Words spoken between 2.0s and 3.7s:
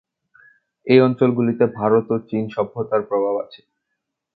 ও চীন সভ্যতার প্রভাব আছে।